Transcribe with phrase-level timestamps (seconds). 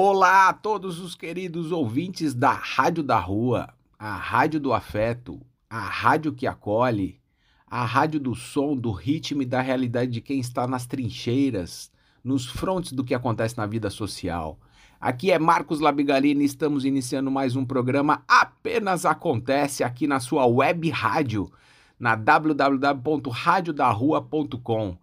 [0.00, 5.80] Olá a todos os queridos ouvintes da Rádio da Rua, a Rádio do Afeto, a
[5.80, 7.20] rádio que acolhe,
[7.66, 11.90] a rádio do som, do ritmo e da realidade de quem está nas trincheiras,
[12.22, 14.56] nos frontes do que acontece na vida social.
[15.00, 20.88] Aqui é Marcos Labigalini, estamos iniciando mais um programa Apenas Acontece aqui na sua web
[20.90, 21.50] rádio,
[21.98, 24.96] na www.radiodarrua.com.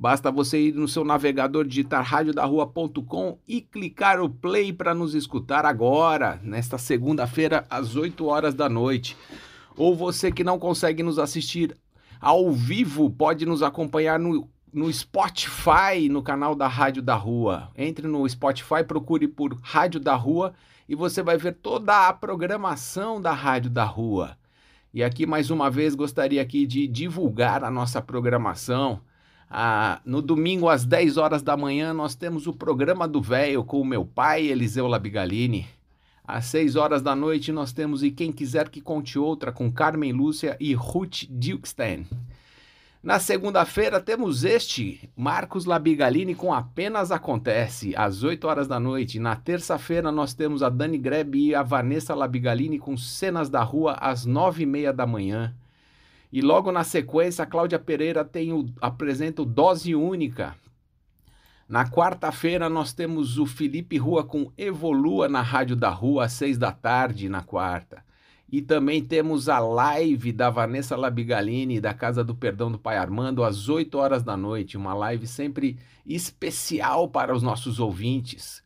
[0.00, 5.66] Basta você ir no seu navegador, digitar radiodarrua.com e clicar o play para nos escutar
[5.66, 9.14] agora, nesta segunda-feira, às 8 horas da noite.
[9.76, 11.76] Ou você que não consegue nos assistir
[12.18, 17.70] ao vivo, pode nos acompanhar no no Spotify, no canal da Rádio da Rua.
[17.76, 20.54] Entre no Spotify, procure por Rádio da Rua
[20.88, 24.38] e você vai ver toda a programação da Rádio da Rua.
[24.94, 29.00] E aqui mais uma vez gostaria aqui de divulgar a nossa programação.
[29.52, 33.80] Ah, no domingo às 10 horas da manhã nós temos o programa do Velho com
[33.80, 35.66] o meu pai Eliseu Labigalini.
[36.24, 40.12] Às 6 horas da noite nós temos E Quem Quiser Que Conte Outra com Carmen
[40.12, 42.06] Lúcia e Ruth Dilkstein.
[43.02, 49.18] Na segunda-feira temos este, Marcos Labigalini com Apenas Acontece, às 8 horas da noite.
[49.18, 53.94] Na terça-feira nós temos a Dani Greb e a Vanessa Labigalini com Cenas da Rua,
[53.94, 55.52] às 9 e meia da manhã.
[56.32, 60.54] E logo na sequência, a Cláudia Pereira tem o, apresenta o Dose Única.
[61.68, 66.58] Na quarta-feira nós temos o Felipe Rua com Evolua na Rádio da Rua, às 6
[66.58, 68.04] da tarde, na quarta.
[68.50, 73.44] E também temos a live da Vanessa Labigalini, da Casa do Perdão do Pai Armando,
[73.44, 74.76] às 8 horas da noite.
[74.76, 78.64] Uma live sempre especial para os nossos ouvintes.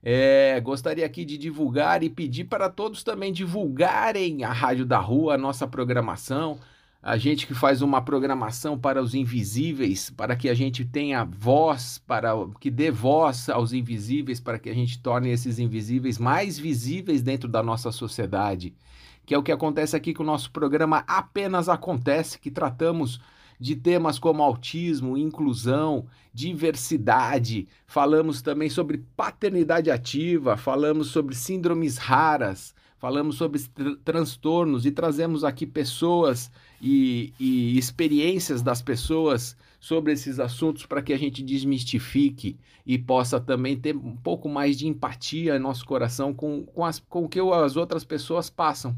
[0.00, 5.34] É, gostaria aqui de divulgar e pedir para todos também divulgarem a Rádio da Rua,
[5.34, 6.60] a nossa programação.
[7.08, 12.02] A gente que faz uma programação para os invisíveis, para que a gente tenha voz,
[12.04, 17.22] para que dê voz aos invisíveis, para que a gente torne esses invisíveis mais visíveis
[17.22, 18.74] dentro da nossa sociedade.
[19.24, 23.20] Que é o que acontece aqui com o nosso programa Apenas Acontece, que tratamos
[23.60, 32.74] de temas como autismo, inclusão, diversidade, falamos também sobre paternidade ativa, falamos sobre síndromes raras,
[32.98, 36.50] falamos sobre tr transtornos e trazemos aqui pessoas
[36.80, 43.40] e, e, experiências das pessoas sobre esses assuntos para que a gente desmistifique e possa
[43.40, 47.28] também ter um pouco mais de empatia em nosso coração com, com, as, com o
[47.28, 48.96] que as outras pessoas passam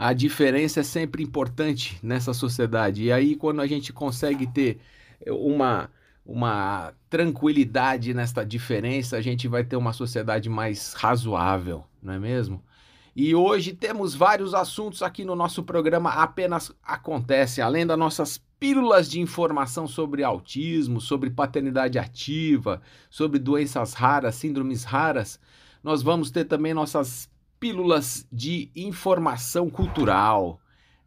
[0.00, 3.04] a diferença é sempre importante nessa sociedade.
[3.04, 4.78] E aí, quando a gente consegue ter
[5.26, 5.90] uma,
[6.24, 12.62] uma tranquilidade nesta diferença, a gente vai ter uma sociedade mais razoável, não é mesmo?
[13.14, 19.10] E hoje temos vários assuntos aqui no nosso programa Apenas Acontece, além das nossas pílulas
[19.10, 25.40] de informação sobre autismo, sobre paternidade ativa, sobre doenças raras, síndromes raras.
[25.82, 27.28] Nós vamos ter também nossas
[27.58, 30.60] pílulas de informação cultural.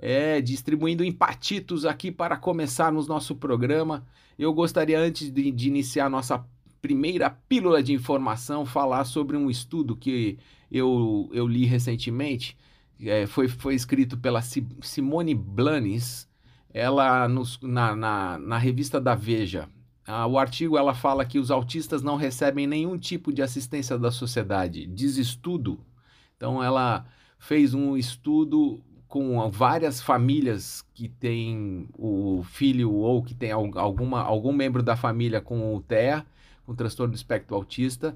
[0.05, 4.05] É, distribuindo empatitos aqui para começarmos nosso programa.
[4.37, 6.45] Eu gostaria, antes de, de iniciar nossa
[6.83, 10.37] primeira pílula de informação, falar sobre um estudo que
[10.69, 12.55] eu, eu li recentemente.
[13.01, 16.29] É, foi, foi escrito pela Simone Blanes,
[16.71, 19.67] ela nos, na, na, na revista da Veja.
[20.05, 24.11] Ah, o artigo ela fala que os autistas não recebem nenhum tipo de assistência da
[24.11, 24.85] sociedade.
[24.85, 25.79] Diz estudo
[26.43, 27.05] então ela
[27.39, 34.51] fez um estudo com várias famílias que têm o filho ou que tem alguma, algum
[34.51, 36.25] membro da família com o TEA,
[36.65, 38.15] com transtorno do espectro autista,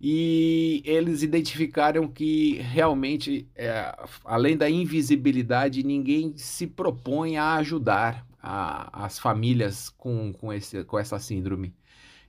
[0.00, 3.94] e eles identificaram que realmente, é,
[4.24, 10.98] além da invisibilidade, ninguém se propõe a ajudar a, as famílias com, com, esse, com
[10.98, 11.74] essa síndrome.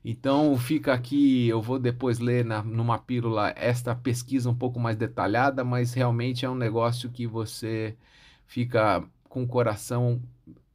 [0.04, 4.96] Então fica aqui, eu vou depois ler na, numa pílula esta pesquisa um pouco mais
[4.98, 7.96] detalhada, mas realmente é um negócio que você
[8.48, 10.22] fica com o coração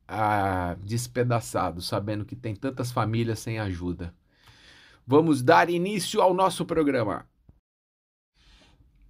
[0.06, 4.14] ah, despedaçado, sabendo que tem tantas famílias sem ajuda.
[5.06, 7.26] Vamos dar início ao nosso programa.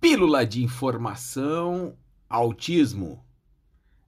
[0.00, 1.96] Pílula de informação,
[2.29, 3.25] autismo.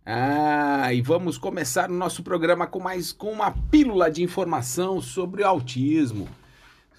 [0.04, 5.42] Ah, e vamos começar o nosso programa com mais com uma pílula de informação sobre
[5.42, 6.28] o autismo.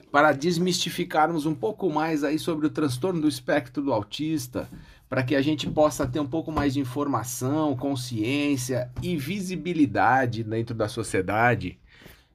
[0.09, 4.69] para desmistificarmos um pouco mais aí sobre o transtorno do espectro do autista,
[5.09, 10.73] para que a gente possa ter um pouco mais de informação, consciência e visibilidade dentro
[10.73, 11.77] da sociedade.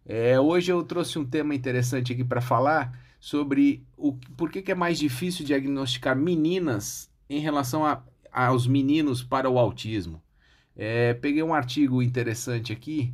[0.05, 4.73] É, hoje eu trouxe um tema interessante aqui para falar sobre o por que, que
[4.73, 8.03] é mais difícil diagnosticar meninas em relação a,
[8.33, 10.21] aos meninos para o autismo.
[10.77, 13.13] É, peguei um artigo interessante aqui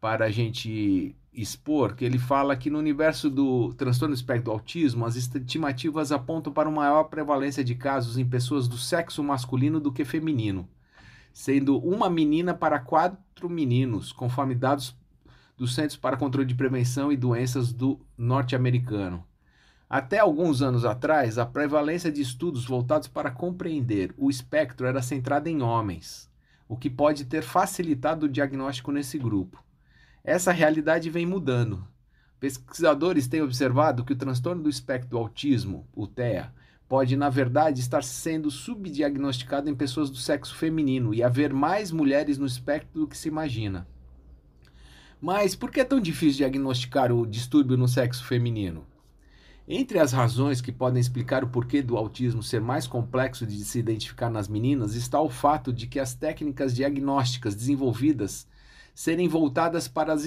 [0.00, 4.50] para a gente expor, que ele fala que no universo do transtorno do espectro do
[4.50, 9.78] autismo, as estimativas apontam para uma maior prevalência de casos em pessoas do sexo masculino
[9.78, 10.68] do que feminino,
[11.32, 14.96] sendo uma menina para quatro meninos, conforme dados
[15.60, 19.22] do Centros para Controle de Prevenção e Doenças do norte-americano.
[19.90, 25.50] Até alguns anos atrás, a prevalência de estudos voltados para compreender o espectro era centrada
[25.50, 26.30] em homens,
[26.66, 29.62] o que pode ter facilitado o diagnóstico nesse grupo.
[30.24, 31.86] Essa realidade vem mudando.
[32.40, 36.54] Pesquisadores têm observado que o transtorno do espectro do autismo, o TEA,
[36.88, 42.38] pode, na verdade, estar sendo subdiagnosticado em pessoas do sexo feminino e haver mais mulheres
[42.38, 43.86] no espectro do que se imagina.
[45.20, 48.86] Mas por que é tão difícil diagnosticar o distúrbio no sexo feminino?
[49.68, 53.78] Entre as razões que podem explicar o porquê do autismo ser mais complexo de se
[53.78, 58.48] identificar nas meninas está o fato de que as técnicas diagnósticas desenvolvidas
[58.94, 60.24] serem voltadas para as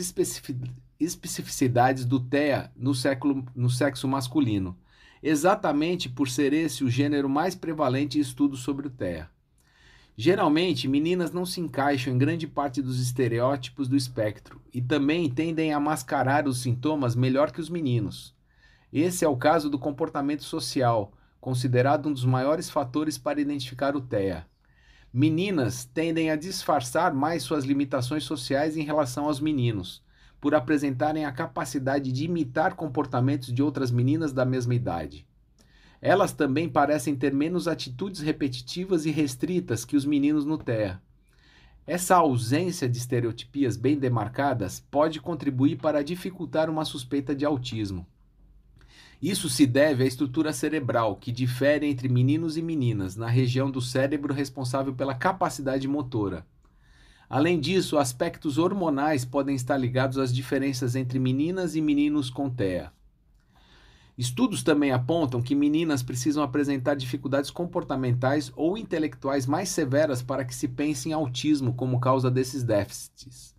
[1.00, 4.78] especificidades do TEA no, século, no sexo masculino,
[5.22, 9.28] exatamente por ser esse o gênero mais prevalente em estudos sobre o TEA.
[10.16, 15.74] Geralmente, meninas não se encaixam em grande parte dos estereótipos do espectro e também tendem
[15.74, 18.36] a mascarar os sintomas melhor que os meninos.
[18.92, 21.12] Esse é o caso do comportamento social,
[21.42, 24.46] considerado um dos maiores fatores para identificar o TEA.
[25.12, 30.04] Meninas tendem a disfarçar mais suas limitações sociais em relação aos meninos,
[30.40, 35.26] por apresentarem a capacidade de imitar comportamentos de outras meninas da mesma idade.
[36.06, 41.02] Elas também parecem ter menos atitudes repetitivas e restritas que os meninos no TEA.
[41.88, 48.06] Essa ausência de estereotipias bem demarcadas pode contribuir para dificultar uma suspeita de autismo.
[49.22, 53.80] Isso se deve à estrutura cerebral, que difere entre meninos e meninas na região do
[53.80, 56.46] cérebro responsável pela capacidade motora.
[57.30, 62.92] Além disso, aspectos hormonais podem estar ligados às diferenças entre meninas e meninos com TEA.
[64.16, 70.54] Estudos também apontam que meninas precisam apresentar dificuldades comportamentais ou intelectuais mais severas para que
[70.54, 73.56] se pense em autismo como causa desses déficits.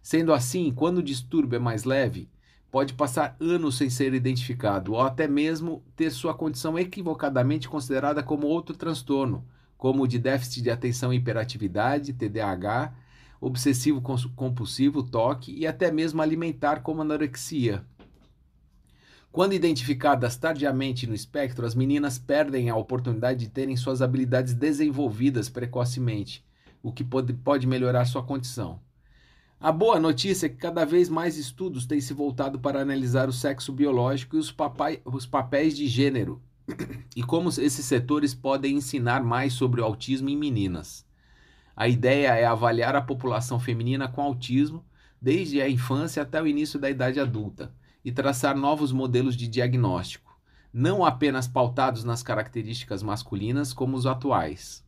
[0.00, 2.30] Sendo assim, quando o distúrbio é mais leve,
[2.70, 8.46] pode passar anos sem ser identificado, ou até mesmo ter sua condição equivocadamente considerada como
[8.46, 9.44] outro transtorno,
[9.76, 12.94] como o de déficit de atenção e hiperatividade, TDAH,
[13.40, 17.84] obsessivo compulsivo, toque e até mesmo alimentar como anorexia.
[19.38, 25.48] Quando identificadas tardiamente no espectro, as meninas perdem a oportunidade de terem suas habilidades desenvolvidas
[25.48, 26.44] precocemente,
[26.82, 28.80] o que pode, pode melhorar sua condição.
[29.60, 33.32] A boa notícia é que cada vez mais estudos têm se voltado para analisar o
[33.32, 36.42] sexo biológico e os, papai, os papéis de gênero
[37.14, 41.06] e como esses setores podem ensinar mais sobre o autismo em meninas.
[41.76, 44.84] A ideia é avaliar a população feminina com autismo
[45.22, 47.72] desde a infância até o início da idade adulta
[48.08, 50.34] e traçar novos modelos de diagnóstico,
[50.72, 54.82] não apenas pautados nas características masculinas como os atuais.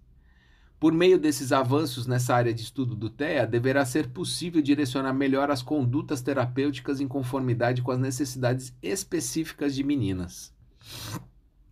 [0.78, 5.50] Por meio desses avanços nessa área de estudo do TEA, deverá ser possível direcionar melhor
[5.50, 10.55] as condutas terapêuticas em conformidade com as necessidades específicas de meninas.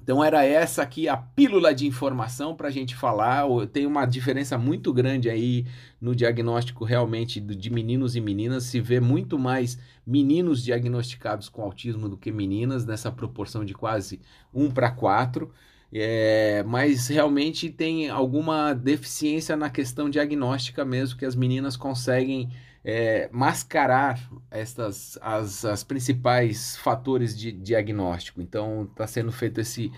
[0.09, 3.45] Então era essa aqui a pílula de informação para a gente falar.
[3.71, 5.67] Tem uma diferença muito grande aí
[6.01, 8.65] no diagnóstico realmente de meninos e meninas.
[8.65, 14.19] Se vê muito mais meninos diagnosticados com autismo do que meninas, nessa proporção de quase
[14.55, 15.53] 1 para 4.
[15.93, 22.49] É, mas realmente tem alguma deficiência na questão diagnóstica mesmo, que as meninas conseguem
[22.91, 24.19] é, mascarar
[24.51, 28.41] estas as, as principais fatores de diagnóstico.
[28.41, 29.93] Então está sendo feito esse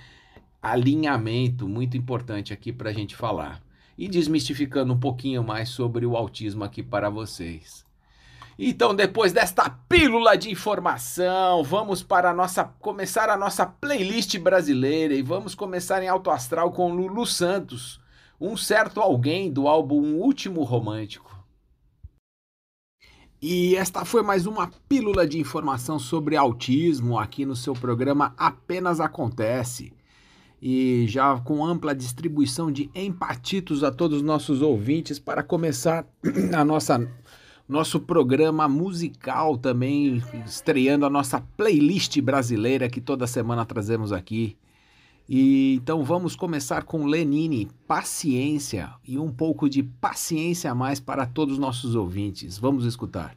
[0.61, 3.62] alinhamento muito importante aqui para a gente falar.
[3.97, 7.85] E desmistificando um pouquinho mais sobre o autismo aqui para vocês.
[8.59, 15.14] Então, depois desta pílula de informação, vamos para a nossa começar a nossa playlist brasileira
[15.14, 18.00] e vamos começar em alto astral com Lulu Santos,
[18.40, 21.39] um certo alguém do álbum Último Romântico.
[23.42, 29.00] E esta foi mais uma pílula de informação sobre autismo aqui no seu programa Apenas
[29.00, 29.94] Acontece.
[30.61, 36.04] E já com ampla distribuição de empatitos a todos os nossos ouvintes para começar
[36.54, 37.11] a nossa
[37.66, 44.59] nosso programa musical também, estreando a nossa playlist brasileira que toda semana trazemos aqui.
[45.32, 51.25] E então vamos começar com Lenine, paciência e um pouco de paciência a mais para
[51.25, 52.58] todos os nossos ouvintes.
[52.58, 53.37] Vamos escutar.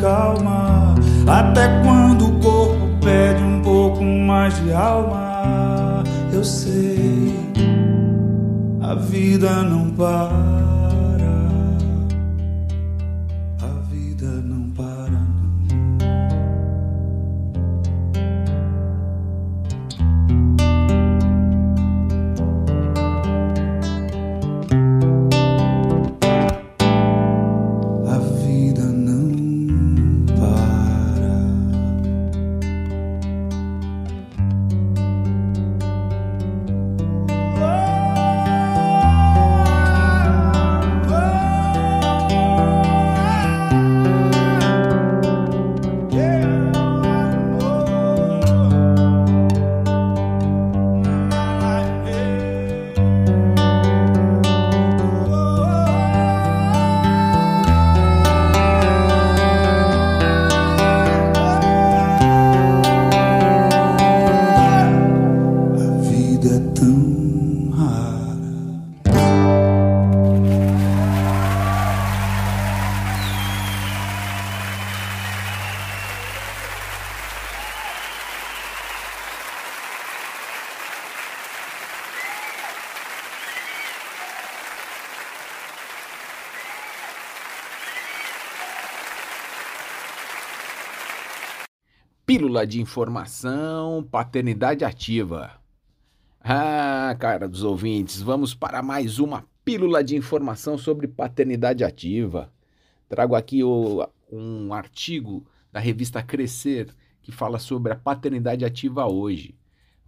[0.00, 0.94] calma,
[1.26, 6.02] até quando o corpo pede um pouco mais de alma,
[6.32, 7.34] eu sei,
[8.80, 10.67] a vida não para.
[92.58, 95.52] Pílula de informação, paternidade ativa.
[96.40, 102.52] Ah, cara dos ouvintes, vamos para mais uma pílula de informação sobre paternidade ativa.
[103.08, 109.54] Trago aqui o, um artigo da revista Crescer que fala sobre a paternidade ativa hoje.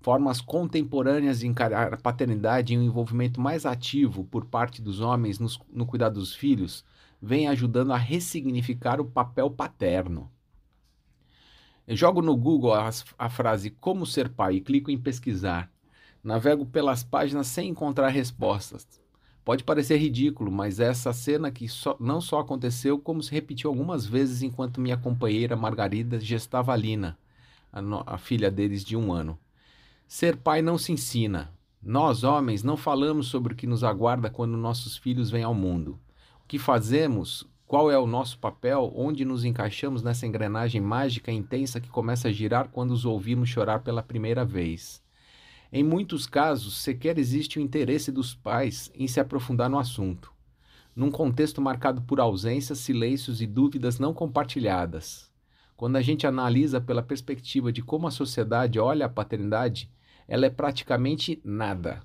[0.00, 5.38] Formas contemporâneas de encarar a paternidade e um envolvimento mais ativo por parte dos homens
[5.38, 6.84] no, no cuidado dos filhos
[7.22, 10.28] vem ajudando a ressignificar o papel paterno.
[11.90, 15.68] Eu jogo no Google a, a frase como ser pai e clico em pesquisar.
[16.22, 18.86] Navego pelas páginas sem encontrar respostas.
[19.44, 24.06] Pode parecer ridículo, mas essa cena que só, não só aconteceu, como se repetiu algumas
[24.06, 27.18] vezes enquanto minha companheira Margarida gestava a Lina,
[27.72, 29.36] a, no, a filha deles de um ano.
[30.06, 34.56] Ser pai não se ensina, Nós, homens, não falamos sobre o que nos aguarda quando
[34.56, 35.98] nossos filhos vêm ao mundo.
[36.44, 41.80] O que fazemos, qual é o nosso papel, onde nos encaixamos nessa engrenagem mágica intensa
[41.80, 45.00] que começa a girar quando os ouvimos chorar pela primeira vez.
[45.72, 50.32] Em muitos casos, sequer existe o interesse dos pais em se aprofundar no assunto,
[50.96, 55.30] num contexto marcado por ausências, silêncios e dúvidas não compartilhadas.
[55.76, 59.88] Quando a gente analisa pela perspectiva de como a sociedade olha a paternidade,
[60.26, 62.02] ela é praticamente nada.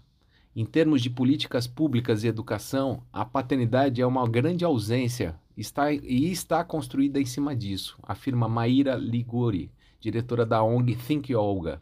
[0.55, 6.31] Em termos de políticas públicas e educação, a paternidade é uma grande ausência está, e
[6.31, 11.81] está construída em cima disso, afirma Maíra Liguri, diretora da ONG Think Olga.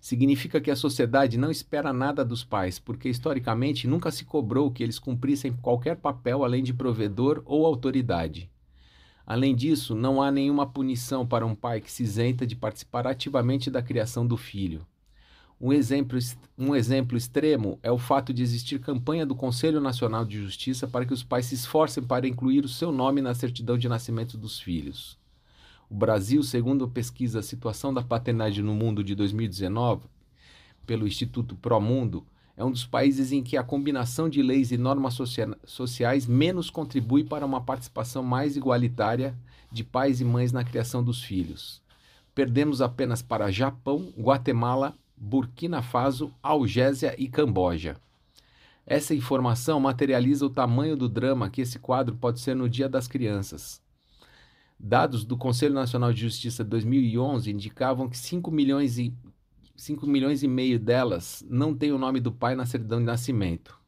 [0.00, 4.82] Significa que a sociedade não espera nada dos pais, porque historicamente nunca se cobrou que
[4.82, 8.50] eles cumprissem qualquer papel além de provedor ou autoridade.
[9.24, 13.70] Além disso, não há nenhuma punição para um pai que se isenta de participar ativamente
[13.70, 14.84] da criação do filho.
[15.64, 16.18] Um exemplo,
[16.58, 21.06] um exemplo extremo é o fato de existir campanha do Conselho Nacional de Justiça para
[21.06, 24.58] que os pais se esforcem para incluir o seu nome na certidão de nascimento dos
[24.58, 25.16] filhos.
[25.88, 30.08] O Brasil, segundo a pesquisa Situação da Paternidade no Mundo de 2019,
[30.84, 32.26] pelo Instituto Promundo,
[32.56, 35.16] é um dos países em que a combinação de leis e normas
[35.64, 39.38] sociais menos contribui para uma participação mais igualitária
[39.70, 41.80] de pais e mães na criação dos filhos.
[42.34, 47.96] Perdemos apenas para Japão, Guatemala Burkina Faso, Algésia e Camboja.
[48.84, 53.06] Essa informação materializa o tamanho do drama que esse quadro pode ser no Dia das
[53.06, 53.80] Crianças.
[54.76, 59.14] Dados do Conselho Nacional de Justiça de 2011 indicavam que 5 milhões e
[59.76, 63.78] 5 milhões e meio delas não têm o nome do pai na certidão de nascimento.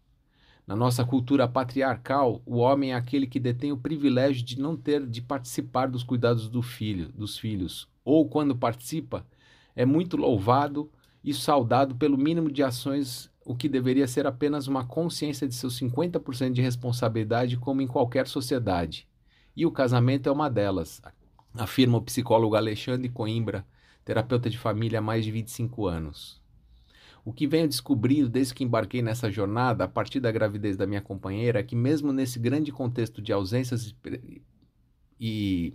[0.64, 5.04] Na nossa cultura patriarcal, o homem é aquele que detém o privilégio de não ter
[5.04, 9.26] de participar dos cuidados do filho, dos filhos, ou quando participa,
[9.74, 10.88] é muito louvado
[11.24, 15.80] e saudado pelo mínimo de ações, o que deveria ser apenas uma consciência de seus
[15.80, 19.08] 50% de responsabilidade, como em qualquer sociedade.
[19.56, 21.00] E o casamento é uma delas,
[21.54, 23.66] afirma o psicólogo Alexandre Coimbra,
[24.04, 26.42] terapeuta de família há mais de 25 anos.
[27.24, 31.00] O que venho descobrindo desde que embarquei nessa jornada, a partir da gravidez da minha
[31.00, 33.94] companheira, é que, mesmo nesse grande contexto de ausências
[35.18, 35.72] e,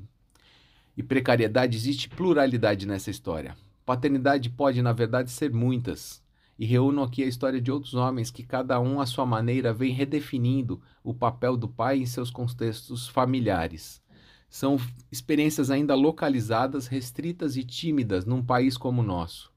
[0.95, 3.57] e precariedade, existe pluralidade nessa história.
[3.89, 6.23] Paternidade pode, na verdade, ser muitas,
[6.59, 9.91] e reúno aqui a história de outros homens que, cada um à sua maneira, vem
[9.91, 13.99] redefinindo o papel do pai em seus contextos familiares.
[14.47, 14.77] São
[15.11, 19.51] experiências ainda localizadas, restritas e tímidas num país como o nosso.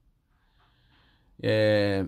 [1.39, 2.03] É...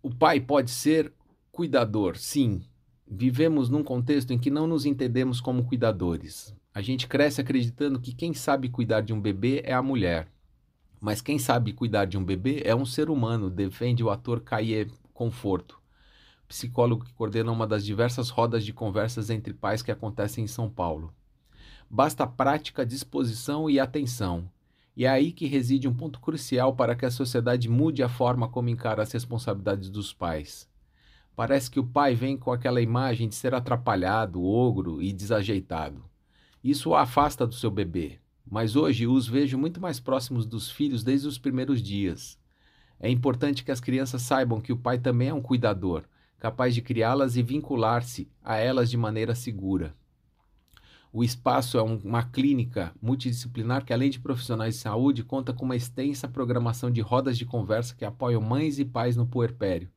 [0.00, 1.12] O pai pode ser
[1.50, 2.62] cuidador, sim.
[3.04, 6.54] Vivemos num contexto em que não nos entendemos como cuidadores.
[6.72, 10.35] A gente cresce acreditando que quem sabe cuidar de um bebê é a mulher.
[11.00, 14.90] Mas quem sabe cuidar de um bebê é um ser humano, defende o ator Caie
[15.12, 15.80] Conforto,
[16.48, 20.68] psicólogo que coordena uma das diversas rodas de conversas entre pais que acontecem em São
[20.70, 21.12] Paulo.
[21.88, 24.50] Basta prática, disposição e atenção.
[24.96, 28.48] E é aí que reside um ponto crucial para que a sociedade mude a forma
[28.48, 30.68] como encara as responsabilidades dos pais.
[31.36, 36.02] Parece que o pai vem com aquela imagem de ser atrapalhado, ogro e desajeitado.
[36.64, 41.02] Isso o afasta do seu bebê, mas hoje os vejo muito mais próximos dos filhos
[41.02, 42.38] desde os primeiros dias.
[42.98, 46.04] É importante que as crianças saibam que o pai também é um cuidador,
[46.38, 49.94] capaz de criá-las e vincular-se a elas de maneira segura.
[51.12, 55.64] O espaço é um, uma clínica multidisciplinar que, além de profissionais de saúde, conta com
[55.64, 59.90] uma extensa programação de rodas de conversa que apoiam mães e pais no puerpério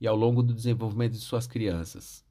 [0.00, 2.24] e ao longo do desenvolvimento de suas crianças.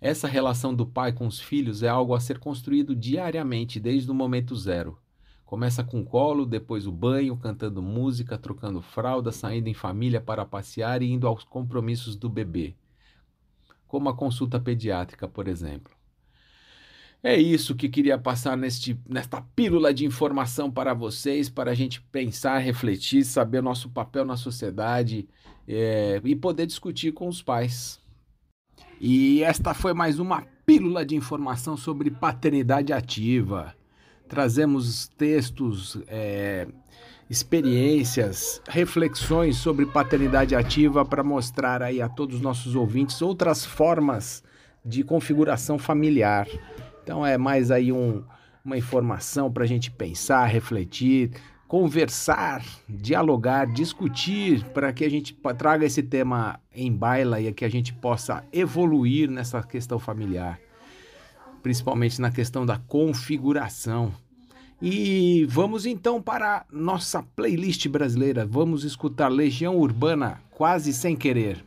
[0.00, 4.14] Essa relação do pai com os filhos é algo a ser construído diariamente desde o
[4.14, 4.98] momento zero.
[5.46, 10.44] Começa com o colo, depois o banho, cantando música, trocando fralda, saindo em família para
[10.44, 12.74] passear e indo aos compromissos do bebê,
[13.86, 15.94] como a consulta pediátrica, por exemplo.
[17.22, 22.00] É isso que queria passar neste, nesta pílula de informação para vocês, para a gente
[22.00, 25.28] pensar, refletir, saber o nosso papel na sociedade
[25.66, 28.00] é, e poder discutir com os pais.
[29.00, 33.76] E esta foi mais uma pílula de informação sobre paternidade ativa
[34.28, 36.66] trazemos textos, é,
[37.28, 44.42] experiências, reflexões sobre paternidade ativa para mostrar aí a todos os nossos ouvintes outras formas
[44.84, 46.46] de configuração familiar.
[47.02, 48.22] Então é mais aí um,
[48.64, 51.30] uma informação para a gente pensar, refletir,
[51.66, 57.68] conversar, dialogar, discutir, para que a gente traga esse tema em baila e que a
[57.68, 60.60] gente possa evoluir nessa questão familiar
[61.66, 64.14] principalmente na questão da configuração.
[64.80, 68.46] E vamos então para nossa playlist brasileira.
[68.46, 71.65] Vamos escutar Legião Urbana quase sem querer.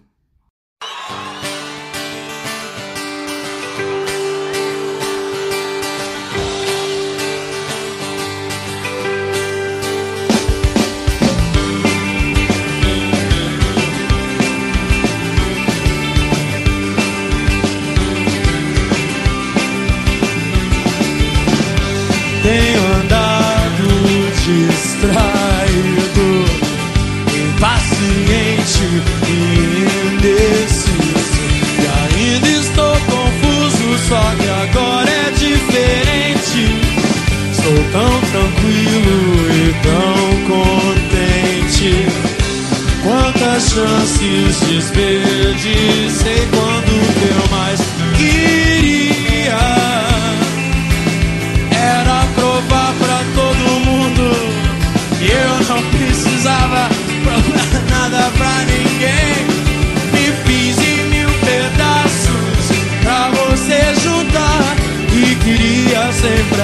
[66.21, 66.58] Sempre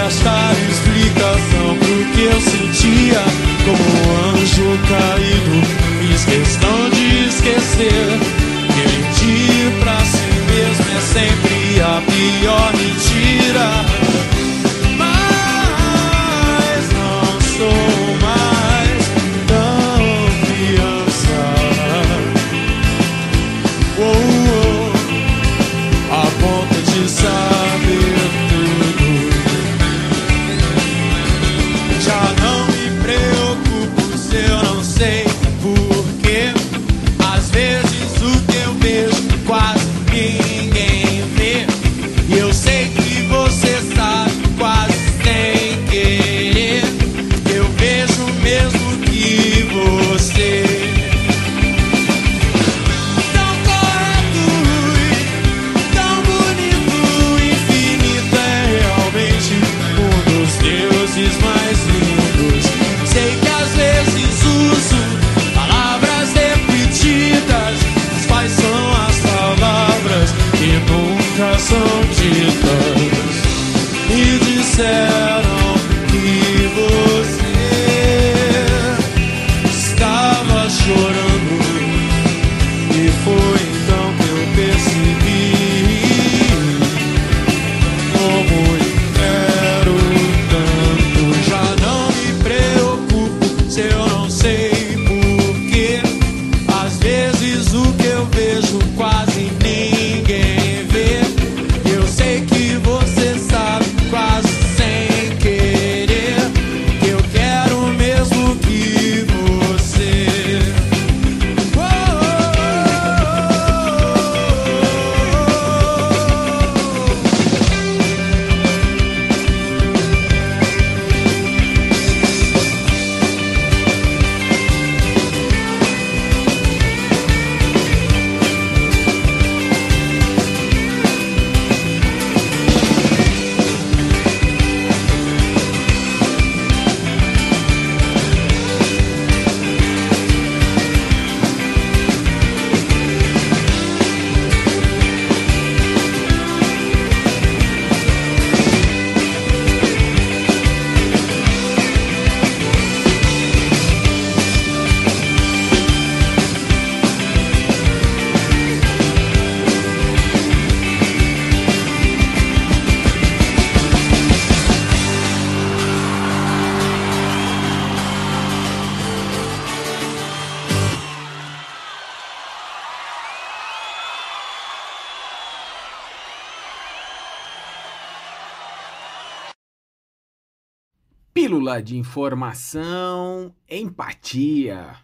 [181.66, 184.98] Pílula de informação, empatia.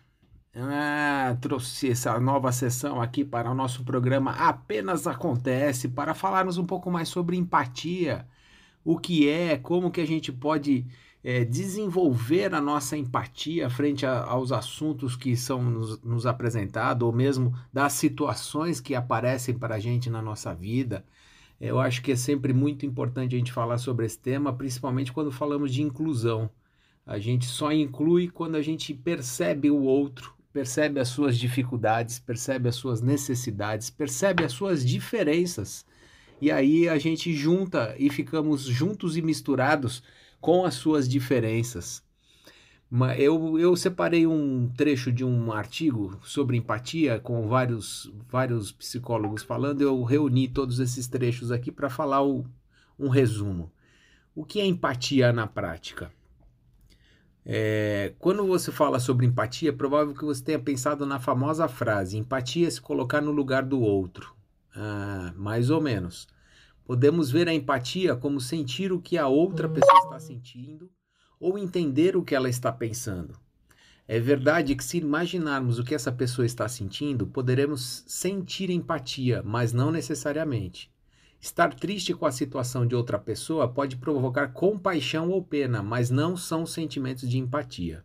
[0.56, 6.66] Ah, trouxe essa nova sessão aqui para o nosso programa Apenas Acontece para falarmos um
[6.66, 8.28] pouco mais sobre empatia,
[8.86, 10.86] o que é, como que a gente pode
[11.24, 17.12] é, desenvolver a nossa empatia frente a, aos assuntos que são nos, nos apresentados ou
[17.12, 21.04] mesmo das situações que aparecem para a gente na nossa vida.
[21.62, 25.32] Eu acho que é sempre muito importante a gente falar sobre esse tema, principalmente quando
[25.32, 26.50] falamos de inclusão.
[27.06, 32.68] A gente só inclui quando a gente percebe o outro, percebe as suas dificuldades, percebe
[32.68, 35.86] as suas necessidades, percebe as suas diferenças.
[36.42, 40.02] E aí a gente junta e ficamos juntos e misturados
[40.40, 42.04] com as suas diferenças.
[43.18, 49.82] Eu, eu separei um trecho de um artigo sobre empatia com vários, vários psicólogos falando.
[49.82, 52.46] Eu reuni todos esses trechos aqui para falar o-
[53.00, 53.72] um resumo.
[54.36, 56.12] O que é empatia na prática?
[57.46, 62.18] É, quando você fala sobre empatia, é provável que você tenha pensado na famosa frase:
[62.18, 64.36] empatia é se colocar no lugar do outro.
[64.76, 66.28] Ah, mais ou menos.
[66.86, 70.90] Podemos ver a empatia como sentir o que a outra pessoa está sentindo
[71.42, 73.38] ou entender o que ela está pensando.
[74.08, 79.74] É verdade que, se imaginarmos o que essa pessoa está sentindo, poderemos sentir empatia, mas
[79.74, 80.92] não necessariamente.
[81.40, 86.38] Estar triste com a situação de outra pessoa pode provocar compaixão ou pena, mas não
[86.38, 88.04] são sentimentos de empatia.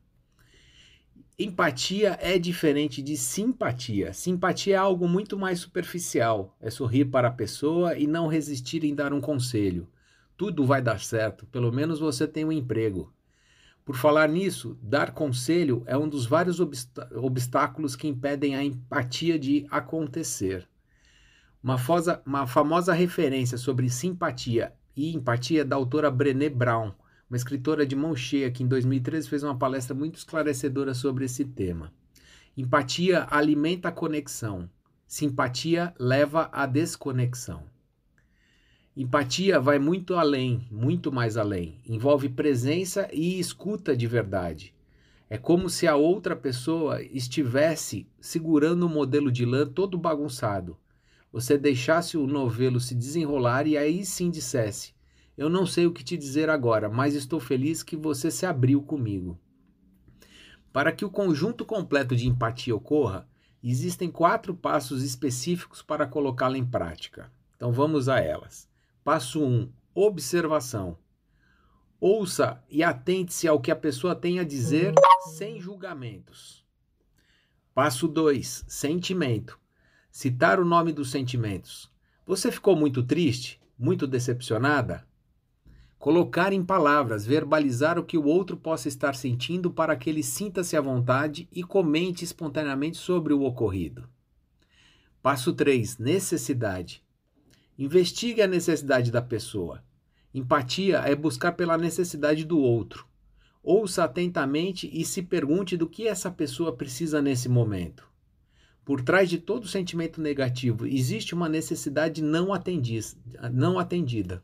[1.38, 4.14] Empatia é diferente de simpatia.
[4.14, 6.56] Simpatia é algo muito mais superficial.
[6.58, 9.86] É sorrir para a pessoa e não resistir em dar um conselho.
[10.34, 13.12] Tudo vai dar certo, pelo menos você tem um emprego.
[13.86, 19.38] Por falar nisso, dar conselho é um dos vários obstá- obstáculos que impedem a empatia
[19.38, 20.68] de acontecer.
[21.62, 26.92] Uma, fosa- uma famosa referência sobre simpatia e empatia é da autora Brené Brown,
[27.30, 31.44] uma escritora de mão cheia que em 2013 fez uma palestra muito esclarecedora sobre esse
[31.44, 31.92] tema.
[32.56, 34.68] Empatia alimenta a conexão,
[35.06, 37.62] simpatia leva à desconexão.
[38.96, 41.78] Empatia vai muito além, muito mais além.
[41.86, 44.74] Envolve presença e escuta de verdade.
[45.28, 50.78] É como se a outra pessoa estivesse segurando um modelo de lã todo bagunçado.
[51.30, 54.94] Você deixasse o novelo se desenrolar e aí sim dissesse:
[55.36, 58.80] Eu não sei o que te dizer agora, mas estou feliz que você se abriu
[58.80, 59.38] comigo.
[60.72, 63.28] Para que o conjunto completo de empatia ocorra,
[63.62, 67.30] existem quatro passos específicos para colocá-la em prática.
[67.56, 68.74] Então vamos a elas.
[69.06, 70.98] Passo 1: um, observação.
[72.00, 74.92] Ouça e atente-se ao que a pessoa tem a dizer
[75.36, 76.66] sem julgamentos.
[77.72, 79.60] Passo 2: sentimento.
[80.10, 81.88] Citar o nome dos sentimentos.
[82.26, 83.60] Você ficou muito triste?
[83.78, 85.06] Muito decepcionada?
[86.00, 90.76] Colocar em palavras, verbalizar o que o outro possa estar sentindo para que ele sinta-se
[90.76, 94.08] à vontade e comente espontaneamente sobre o ocorrido.
[95.22, 97.05] Passo 3: necessidade.
[97.78, 99.84] Investigue a necessidade da pessoa.
[100.32, 103.06] Empatia é buscar pela necessidade do outro.
[103.62, 108.08] Ouça atentamente e se pergunte do que essa pessoa precisa nesse momento.
[108.84, 113.00] Por trás de todo sentimento negativo existe uma necessidade não, atendi-
[113.52, 114.42] não atendida.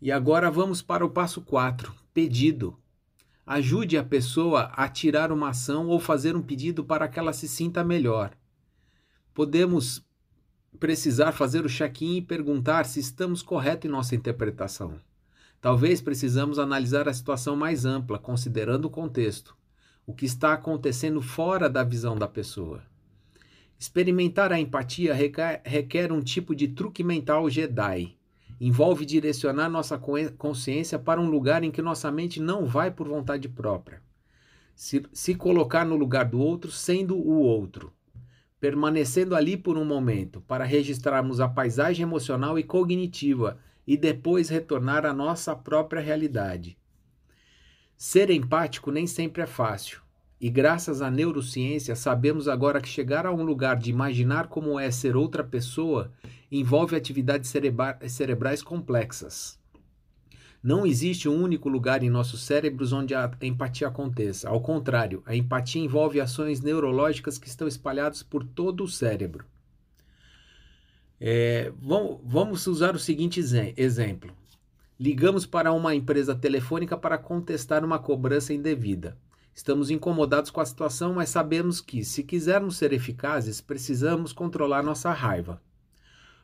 [0.00, 2.76] E agora vamos para o passo 4, pedido.
[3.44, 7.46] Ajude a pessoa a tirar uma ação ou fazer um pedido para que ela se
[7.46, 8.32] sinta melhor.
[9.34, 10.02] Podemos
[10.78, 14.94] precisar fazer o check-in e perguntar se estamos corretos em nossa interpretação.
[15.60, 19.56] Talvez precisamos analisar a situação mais ampla, considerando o contexto,
[20.06, 22.82] o que está acontecendo fora da visão da pessoa.
[23.78, 28.16] Experimentar a empatia requer, um tipo de truque mental Jedi.
[28.60, 29.98] Envolve direcionar nossa
[30.38, 34.00] consciência para um lugar em que nossa mente não vai por vontade própria.
[34.74, 37.92] Se, se colocar no lugar do outro, sendo o outro
[38.62, 45.04] permanecendo ali por um momento para registrarmos a paisagem emocional e cognitiva e depois retornar
[45.04, 46.78] à nossa própria realidade.
[47.96, 50.00] Ser empático nem sempre é fácil,
[50.40, 54.92] e graças à neurociência sabemos agora que chegar a um lugar de imaginar como é
[54.92, 56.12] ser outra pessoa
[56.48, 59.58] envolve atividades cerebra cerebrais complexas.
[60.62, 64.48] Não existe um único lugar em nossos cérebros onde a empatia aconteça.
[64.48, 69.44] Ao contrário, a empatia envolve ações neurológicas que estão espalhadas por todo o cérebro.
[71.20, 73.40] É, vamos usar o seguinte
[73.76, 74.32] exemplo.
[74.98, 79.18] Ligamos para uma empresa telefônica para contestar uma cobrança indevida.
[79.52, 85.10] Estamos incomodados com a situação, mas sabemos que, se quisermos ser eficazes, precisamos controlar nossa
[85.12, 85.60] raiva.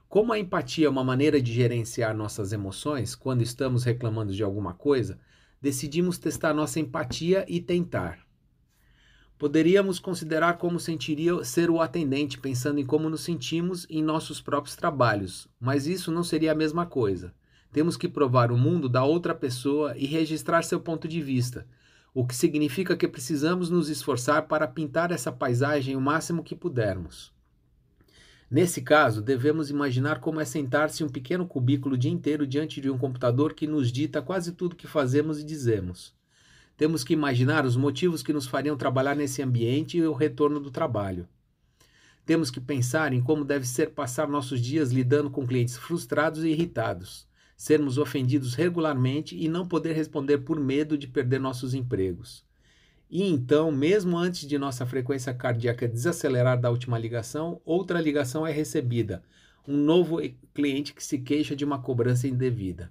[0.08, 4.72] Como a empatia é uma maneira de gerenciar nossas emoções quando estamos reclamando de alguma
[4.72, 5.20] coisa,
[5.60, 8.26] decidimos testar nossa empatia e tentar.
[9.38, 14.74] Poderíamos considerar como sentiria ser o atendente pensando em como nos sentimos em nossos próprios
[14.74, 17.34] trabalhos, mas isso não seria a mesma coisa.
[17.70, 21.66] Temos que provar o mundo da outra pessoa e registrar seu ponto de vista,
[22.14, 27.36] o que significa que precisamos nos esforçar para pintar essa paisagem o máximo que pudermos.
[28.50, 32.88] Nesse caso, devemos imaginar como é sentar-se um pequeno cubículo o dia inteiro diante de
[32.88, 36.14] um computador que nos dita quase tudo que fazemos e dizemos.
[36.74, 40.70] Temos que imaginar os motivos que nos fariam trabalhar nesse ambiente e o retorno do
[40.70, 41.28] trabalho.
[42.24, 46.48] Temos que pensar em como deve ser passar nossos dias lidando com clientes frustrados e
[46.48, 47.28] irritados.
[47.58, 52.47] sermos ofendidos regularmente e não poder responder por medo de perder nossos empregos.
[53.10, 58.52] E então, mesmo antes de nossa frequência cardíaca desacelerar da última ligação, outra ligação é
[58.52, 59.22] recebida.
[59.66, 60.18] Um novo
[60.54, 62.90] cliente que se queixa de uma cobrança indevida.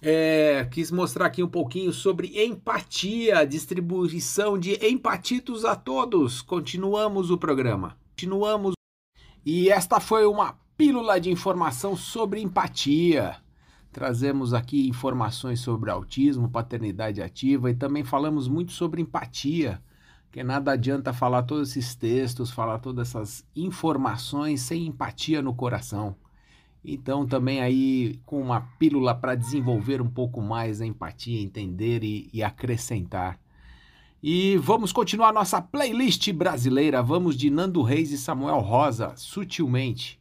[0.00, 6.40] É, quis mostrar aqui um pouquinho sobre empatia, distribuição de empatitos a todos.
[6.40, 7.96] Continuamos o programa.
[8.10, 8.74] Continuamos.
[9.44, 13.36] E esta foi uma pílula de informação sobre empatia.
[13.98, 19.82] Trazemos aqui informações sobre autismo, paternidade ativa e também falamos muito sobre empatia,
[20.30, 26.14] que nada adianta falar todos esses textos, falar todas essas informações sem empatia no coração.
[26.84, 32.30] Então, também aí com uma pílula para desenvolver um pouco mais a empatia, entender e,
[32.32, 33.36] e acrescentar.
[34.22, 37.02] E vamos continuar nossa playlist brasileira.
[37.02, 40.20] Vamos de Nando Reis e Samuel Rosa, sutilmente.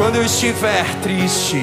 [0.00, 1.58] Quando eu estiver triste,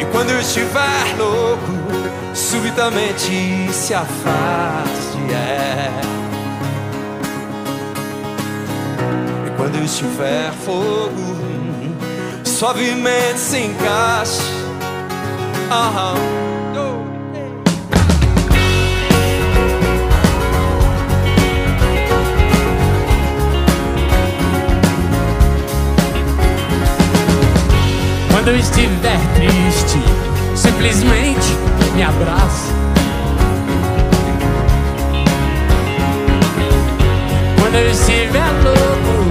[0.00, 1.72] e quando eu estiver louco,
[2.34, 5.18] subitamente se afaste.
[5.32, 5.88] É.
[9.46, 11.36] E quando eu estiver fogo,
[12.44, 14.42] suavemente se encaixe.
[15.70, 16.45] Aham.
[28.46, 29.98] Quando estiver triste,
[30.54, 31.56] simplesmente
[31.96, 32.72] me abraça.
[37.58, 39.24] Quando eu estiver louco,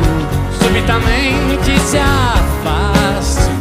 [0.61, 3.51] subitamente se afaste.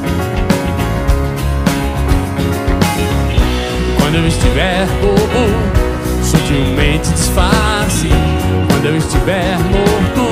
[4.00, 5.54] Quando eu estiver bobo,
[6.20, 8.08] sutilmente disfarce.
[8.68, 10.23] Quando eu estiver morto,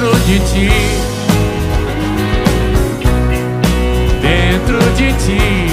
[0.00, 0.70] dentro de ti.
[4.22, 5.66] Dentro de ti.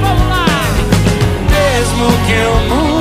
[0.00, 0.46] Vamos lá!
[1.50, 2.95] Mesmo que o mundo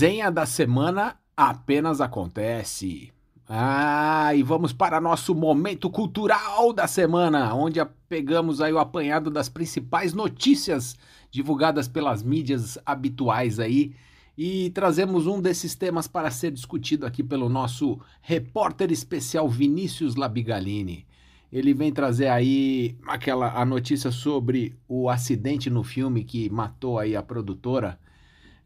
[0.00, 3.12] resenha da semana apenas acontece.
[3.46, 9.50] Ah, e vamos para nosso momento cultural da semana, onde pegamos aí o apanhado das
[9.50, 10.96] principais notícias
[11.30, 13.94] divulgadas pelas mídias habituais aí
[14.38, 21.06] e trazemos um desses temas para ser discutido aqui pelo nosso repórter especial Vinícius Labigalini.
[21.52, 27.14] Ele vem trazer aí aquela a notícia sobre o acidente no filme que matou aí
[27.14, 27.98] a produtora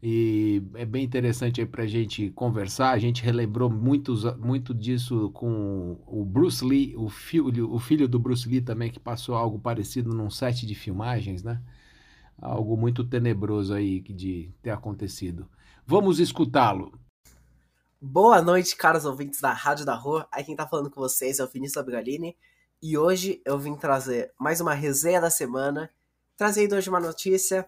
[0.01, 2.91] e é bem interessante aí pra gente conversar.
[2.91, 8.19] A gente relembrou muitos, muito disso com o Bruce Lee, o filho, o filho do
[8.19, 11.61] Bruce Lee também, que passou algo parecido num set de filmagens, né?
[12.37, 15.49] Algo muito tenebroso aí de ter acontecido.
[15.87, 16.99] Vamos escutá-lo.
[18.01, 20.27] Boa noite, caros ouvintes da Rádio da Rua.
[20.31, 22.35] Aqui quem tá falando com vocês é o Vinícius Abigalini.
[22.83, 25.89] E hoje eu vim trazer mais uma resenha da semana.
[26.37, 27.67] Trazendo hoje uma notícia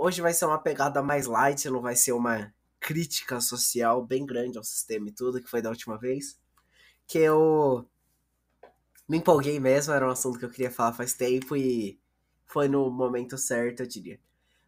[0.00, 4.56] Hoje vai ser uma pegada mais light, não vai ser uma crítica social bem grande
[4.56, 6.38] ao sistema e tudo, que foi da última vez.
[7.04, 7.84] Que eu
[9.08, 11.98] me empolguei mesmo, era um assunto que eu queria falar faz tempo e
[12.46, 14.20] foi no momento certo, eu diria.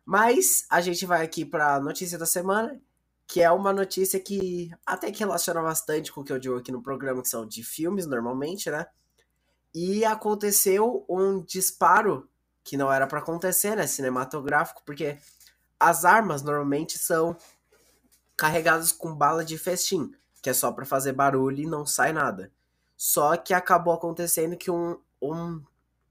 [0.04, 2.82] Mas a gente vai aqui para a notícia da semana,
[3.28, 6.72] que é uma notícia que até que relaciona bastante com o que eu digo aqui
[6.72, 8.84] no programa, que são de filmes normalmente, né?
[9.72, 12.28] E aconteceu um disparo
[12.62, 13.86] que não era para acontecer, né?
[13.86, 15.18] Cinematográfico, porque
[15.78, 17.36] as armas normalmente são
[18.36, 22.50] carregadas com bala de festim, que é só para fazer barulho e não sai nada.
[22.96, 25.62] Só que acabou acontecendo que um, um,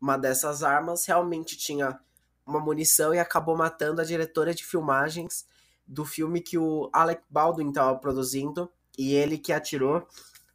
[0.02, 2.00] uma dessas armas realmente tinha
[2.46, 5.46] uma munição e acabou matando a diretora de filmagens
[5.86, 10.08] do filme que o Alec Baldwin estava produzindo e ele que atirou.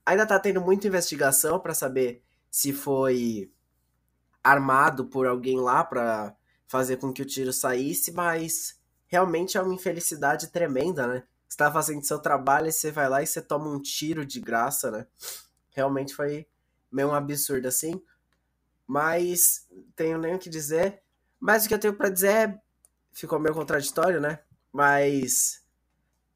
[0.05, 3.51] Ainda tá tendo muita investigação para saber se foi
[4.45, 6.37] armado por alguém lá para
[6.69, 11.23] fazer com que o tiro saísse, mas realmente é uma infelicidade tremenda, né?
[11.49, 14.41] Você tá fazendo seu trabalho e você vai lá e você toma um tiro de
[14.41, 15.07] graça, né?
[15.71, 16.47] Realmente foi
[16.91, 18.03] meio um absurdo assim.
[18.87, 21.01] Mas tenho nem o que dizer.
[21.39, 22.61] Mas o que eu tenho para dizer é...
[23.13, 24.41] ficou meio contraditório, né?
[24.73, 25.63] Mas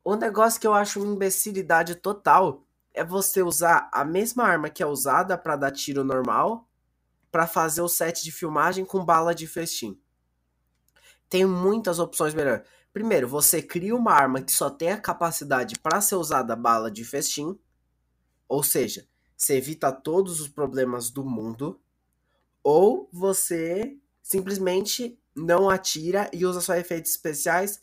[0.04, 4.82] o negócio que eu acho uma imbecilidade total é você usar a mesma arma que
[4.82, 6.67] é usada para dar tiro normal
[7.30, 9.98] para fazer o set de filmagem com bala de festim.
[11.28, 12.64] Tem muitas opções melhor.
[12.92, 17.04] Primeiro, você cria uma arma que só tem a capacidade para ser usada bala de
[17.04, 17.58] festim,
[18.48, 19.06] ou seja,
[19.36, 21.80] você evita todos os problemas do mundo,
[22.62, 27.80] ou você simplesmente não atira e usa só efeitos especiais,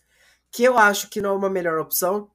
[0.52, 2.30] que eu acho que não é uma melhor opção,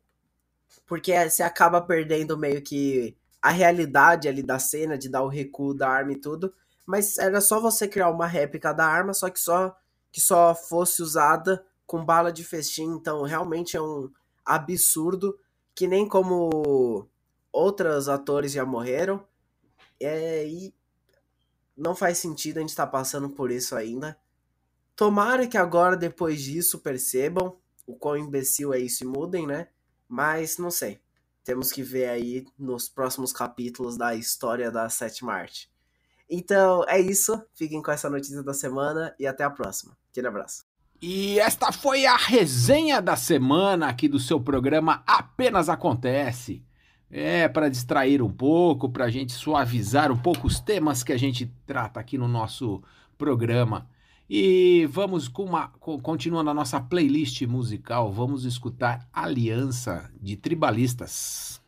[0.86, 5.74] porque você acaba perdendo meio que a realidade ali da cena, de dar o recuo
[5.74, 6.52] da arma e tudo,
[6.91, 9.76] mas era só você criar uma réplica da arma, só que só
[10.11, 14.11] que só fosse usada com bala de festim, então realmente é um
[14.45, 15.38] absurdo
[15.72, 17.09] que nem como
[17.53, 19.24] outros atores já morreram.
[20.01, 20.74] É, e
[21.76, 24.18] não faz sentido a gente estar tá passando por isso ainda.
[24.97, 29.68] Tomara que agora, depois disso, percebam o quão imbecil é isso e mudem, né?
[30.09, 31.01] Mas não sei.
[31.45, 35.70] Temos que ver aí nos próximos capítulos da história da sétima arte.
[36.30, 37.42] Então é isso.
[37.54, 39.96] Fiquem com essa notícia da semana e até a próxima.
[40.10, 40.64] Aquele abraço.
[41.02, 46.62] E esta foi a resenha da semana aqui do seu programa Apenas Acontece.
[47.10, 51.18] É, para distrair um pouco, para a gente suavizar um pouco os temas que a
[51.18, 52.80] gente trata aqui no nosso
[53.18, 53.88] programa.
[54.28, 61.59] E vamos com uma, continuando a nossa playlist musical, vamos escutar Aliança de Tribalistas.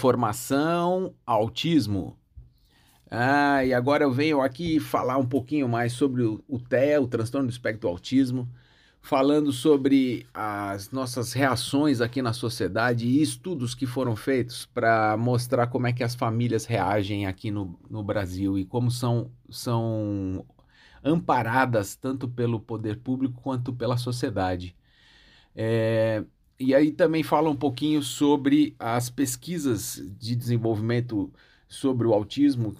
[0.00, 2.16] Informação, autismo.
[3.10, 7.06] Ah, e agora eu venho aqui falar um pouquinho mais sobre o, o TEA, o
[7.06, 8.48] transtorno do espectro do autismo,
[9.02, 15.66] falando sobre as nossas reações aqui na sociedade e estudos que foram feitos para mostrar
[15.66, 20.46] como é que as famílias reagem aqui no, no Brasil e como são, são
[21.04, 24.74] amparadas tanto pelo poder público quanto pela sociedade.
[25.54, 26.24] É,
[26.60, 31.32] e aí também fala um pouquinho sobre as pesquisas de desenvolvimento
[31.66, 32.76] sobre o autismo,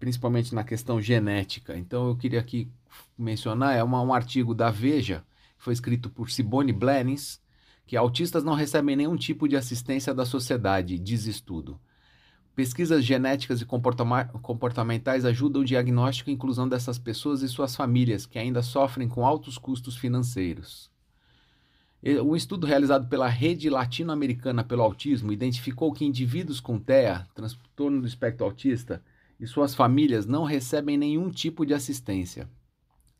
[0.00, 1.76] principalmente na questão genética.
[1.76, 2.70] Então eu queria aqui
[3.18, 5.22] mencionar, é uma, um artigo da Veja,
[5.58, 7.38] que foi escrito por Sibone Blennings,
[7.86, 11.78] que autistas não recebem nenhum tipo de assistência da sociedade, diz estudo.
[12.54, 18.38] Pesquisas genéticas e comportamentais ajudam o diagnóstico e inclusão dessas pessoas e suas famílias, que
[18.38, 20.87] ainda sofrem com altos custos financeiros.
[22.02, 28.06] Um estudo realizado pela Rede Latino-Americana pelo Autismo identificou que indivíduos com TEA, transtorno do
[28.06, 29.02] espectro autista,
[29.40, 32.48] e suas famílias não recebem nenhum tipo de assistência.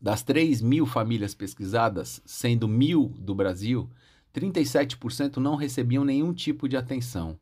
[0.01, 3.89] Das 3 mil famílias pesquisadas, sendo mil do Brasil,
[4.33, 7.37] 37% não recebiam nenhum tipo de atenção.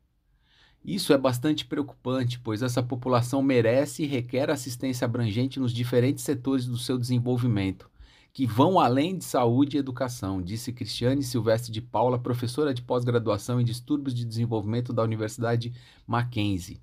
[0.84, 6.66] Isso é bastante preocupante, pois essa população merece e requer assistência abrangente nos diferentes setores
[6.66, 7.88] do seu desenvolvimento,
[8.32, 13.60] que vão além de saúde e educação, disse Cristiane Silvestre de Paula, professora de pós-graduação
[13.60, 15.72] em distúrbios de desenvolvimento da Universidade
[16.06, 16.80] Mackenzie.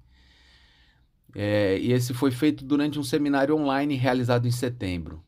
[1.34, 5.22] É, e esse foi feito durante um seminário online realizado em setembro.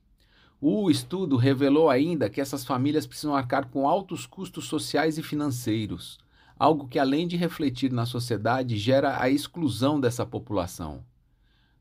[0.59, 6.17] O estudo revelou ainda que essas famílias precisam arcar com altos custos sociais e financeiros,
[6.57, 11.03] algo que, além de refletir na sociedade, gera a exclusão dessa população.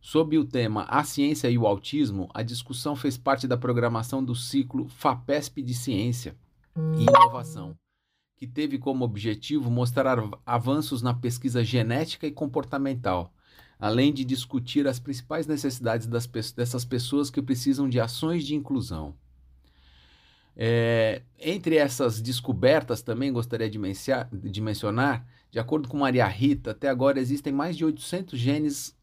[0.08, 4.36] Sob o tema A Ciência e o Autismo, a discussão fez parte da programação do
[4.36, 6.36] ciclo FAPESP de Ciência
[6.96, 7.76] e Inovação,
[8.36, 13.34] que teve como objetivo mostrar av- avanços na pesquisa genética e comportamental,
[13.80, 19.12] além de discutir as principais necessidades das dessas pessoas que precisam de ações de inclusão.
[20.56, 23.80] É, entre essas descobertas, também gostaria de,
[24.32, 28.95] de mencionar, de acordo com Maria Rita, até agora existem mais de 800 genes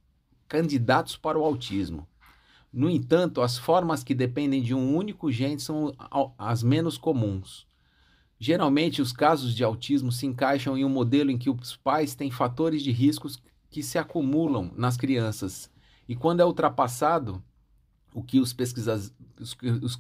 [0.54, 2.08] candidatos para o autismo.
[2.72, 5.92] No entanto, as formas que dependem de um único gene são
[6.38, 7.66] as menos comuns.
[8.38, 12.30] Geralmente, os casos de autismo se encaixam em um modelo em que os pais têm
[12.30, 13.42] fatores de riscos
[13.72, 15.72] que se acumulam nas crianças,
[16.08, 17.44] e quando é ultrapassado,
[18.14, 18.56] o que os,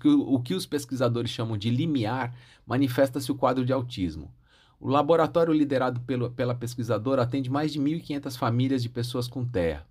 [0.05, 4.31] o que os pesquisadores chamam de limiar, manifesta-se o quadro de autismo.
[4.79, 9.83] O laboratório liderado pelo, pela pesquisadora atende mais de 1.500 famílias de pessoas com TEA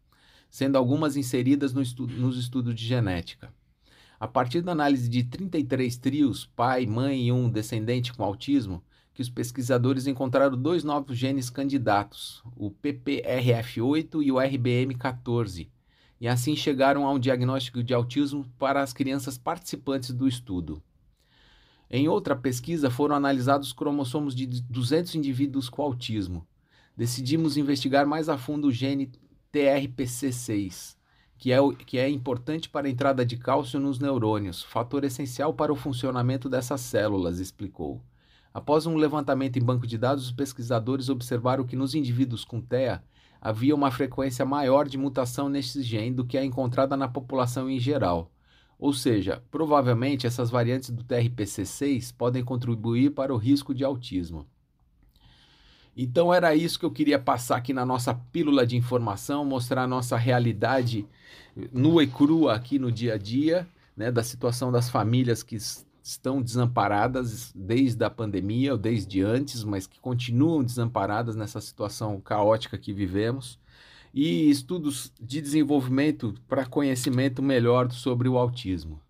[0.52, 3.50] sendo algumas inseridas no estudo, nos estudos de genética.
[4.20, 8.84] A partir da análise de 33 trios, pai, mãe e um descendente com autismo,
[9.14, 15.70] que os pesquisadores encontraram dois novos genes candidatos, o PPRF8 e o RBM14,
[16.20, 20.82] e assim chegaram a um diagnóstico de autismo para as crianças participantes do estudo.
[21.90, 26.46] Em outra pesquisa, foram analisados os cromossomos de 200 indivíduos com autismo.
[26.94, 29.10] Decidimos investigar mais a fundo o gene
[29.52, 30.96] TRPC6,
[31.36, 35.52] que é, o, que é importante para a entrada de cálcio nos neurônios, fator essencial
[35.52, 38.00] para o funcionamento dessas células, explicou.
[38.54, 43.02] Após um levantamento em banco de dados, os pesquisadores observaram que nos indivíduos com TEA
[43.40, 47.78] havia uma frequência maior de mutação neste gene do que a encontrada na população em
[47.78, 48.30] geral.
[48.78, 54.46] Ou seja, provavelmente essas variantes do TRPC6 podem contribuir para o risco de autismo.
[55.96, 59.86] Então era isso que eu queria passar aqui na nossa pílula de informação, mostrar a
[59.86, 61.06] nossa realidade
[61.72, 63.66] nua e crua aqui no dia a dia,
[63.96, 65.58] né, da situação das famílias que
[66.02, 72.78] estão desamparadas desde a pandemia ou desde antes, mas que continuam desamparadas nessa situação caótica
[72.78, 73.58] que vivemos,
[74.14, 79.00] e estudos de desenvolvimento para conhecimento melhor sobre o autismo.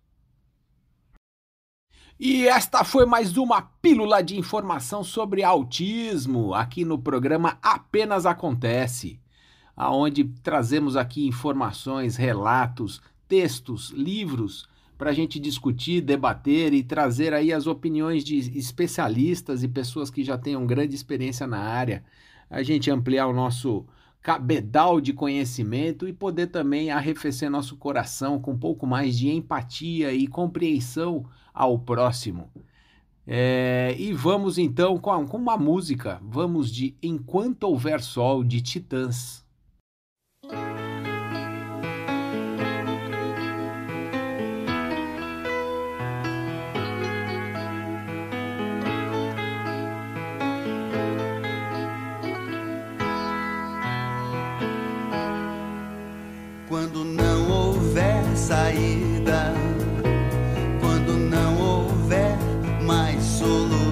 [2.19, 9.19] E esta foi mais uma pílula de informação sobre autismo aqui no programa Apenas Acontece,
[9.75, 17.51] aonde trazemos aqui informações, relatos, textos, livros para a gente discutir, debater e trazer aí
[17.51, 22.05] as opiniões de especialistas e pessoas que já tenham grande experiência na área,
[22.47, 23.85] a gente ampliar o nosso
[24.21, 30.13] cabedal de conhecimento e poder também arrefecer nosso coração com um pouco mais de empatia
[30.13, 32.49] e compreensão ao próximo.
[33.25, 36.19] É, e vamos então com, com uma música.
[36.23, 39.43] Vamos de Enquanto Houver Sol de Titãs.
[56.67, 59.53] Quando não houver saída,
[63.43, 63.82] solução,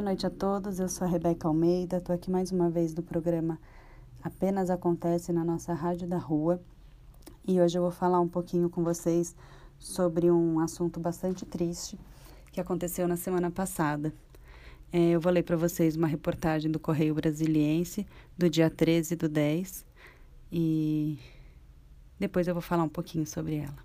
[0.00, 3.02] Boa noite a todos, eu sou a Rebeca Almeida, estou aqui mais uma vez no
[3.02, 3.60] programa
[4.22, 6.58] Apenas Acontece na nossa Rádio da Rua
[7.46, 9.36] e hoje eu vou falar um pouquinho com vocês
[9.78, 11.98] sobre um assunto bastante triste
[12.50, 14.10] que aconteceu na semana passada.
[14.90, 18.06] É, eu vou ler para vocês uma reportagem do Correio Brasiliense
[18.38, 19.84] do dia 13 do 10
[20.50, 21.18] e
[22.18, 23.84] depois eu vou falar um pouquinho sobre ela.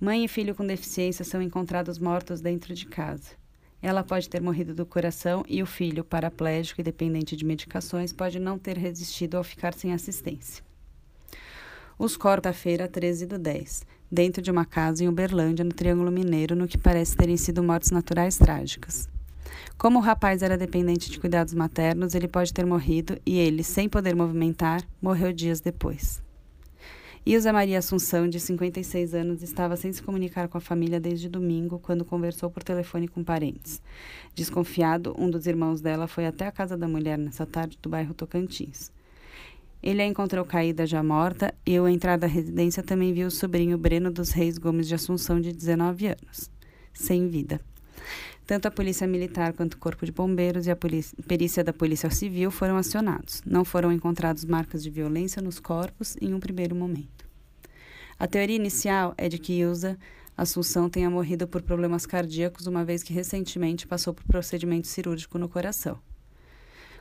[0.00, 3.42] Mãe e filho com deficiência são encontrados mortos dentro de casa.
[3.86, 8.38] Ela pode ter morrido do coração e o filho, paraplégico e dependente de medicações, pode
[8.38, 10.64] não ter resistido ao ficar sem assistência.
[11.98, 16.10] Os corpos da feira 13 do 10, dentro de uma casa em Uberlândia, no Triângulo
[16.10, 19.06] Mineiro, no que parece terem sido mortes naturais trágicas.
[19.76, 23.86] Como o rapaz era dependente de cuidados maternos, ele pode ter morrido e ele, sem
[23.86, 26.23] poder movimentar, morreu dias depois.
[27.26, 31.78] Ilza Maria Assunção, de 56 anos, estava sem se comunicar com a família desde domingo,
[31.78, 33.80] quando conversou por telefone com parentes.
[34.34, 38.12] Desconfiado, um dos irmãos dela foi até a casa da mulher nessa tarde do bairro
[38.12, 38.92] Tocantins.
[39.82, 43.78] Ele a encontrou caída já morta e, ao entrar da residência, também viu o sobrinho
[43.78, 46.50] Breno dos Reis Gomes de Assunção, de 19 anos,
[46.92, 47.58] sem vida.
[48.46, 52.50] Tanto a Polícia Militar quanto o Corpo de Bombeiros e a perícia da Polícia Civil
[52.50, 53.40] foram acionados.
[53.46, 57.13] Não foram encontradas marcas de violência nos corpos em um primeiro momento.
[58.18, 59.98] A teoria inicial é de que Ilza
[60.36, 65.48] Assunção tenha morrido por problemas cardíacos, uma vez que recentemente passou por procedimento cirúrgico no
[65.48, 65.98] coração.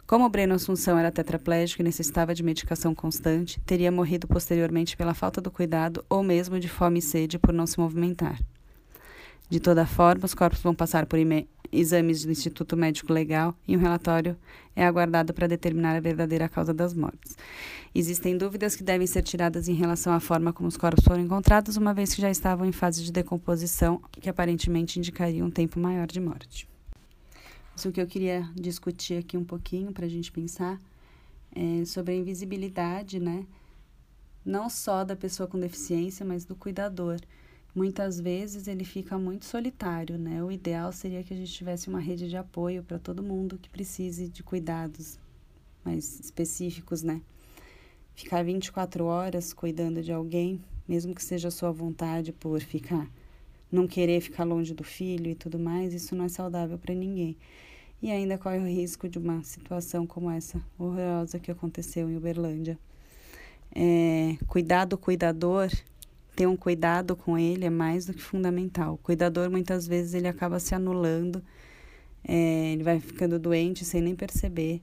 [0.05, 5.13] Como o Breno Assunção era tetraplégico e necessitava de medicação constante, teria morrido posteriormente pela
[5.13, 8.39] falta do cuidado ou mesmo de fome e sede por não se movimentar.
[9.49, 11.17] De toda forma, os corpos vão passar por
[11.73, 14.37] exames do Instituto Médico Legal e um relatório
[14.75, 17.35] é aguardado para determinar a verdadeira causa das mortes.
[17.93, 21.77] Existem dúvidas que devem ser tiradas em relação à forma como os corpos foram encontrados,
[21.77, 26.07] uma vez que já estavam em fase de decomposição, que aparentemente indicaria um tempo maior
[26.07, 26.67] de morte.
[27.71, 30.79] Mas o que eu queria discutir aqui um pouquinho para a gente pensar
[31.55, 33.45] é sobre a invisibilidade, né?
[34.45, 37.19] Não só da pessoa com deficiência, mas do cuidador
[37.75, 40.43] muitas vezes ele fica muito solitário, né?
[40.43, 43.69] O ideal seria que a gente tivesse uma rede de apoio para todo mundo que
[43.69, 45.17] precise de cuidados
[45.83, 47.21] mais específicos, né?
[48.15, 53.09] Ficar 24 horas cuidando de alguém, mesmo que seja a sua vontade por ficar,
[53.71, 57.35] não querer ficar longe do filho e tudo mais, isso não é saudável para ninguém.
[58.01, 62.77] E ainda corre o risco de uma situação como essa horrorosa que aconteceu em Uberlândia.
[63.73, 65.71] É, cuidar do cuidador
[66.35, 68.95] ter um cuidado com ele é mais do que fundamental.
[68.95, 71.43] O cuidador muitas vezes ele acaba se anulando,
[72.23, 74.81] é, ele vai ficando doente sem nem perceber,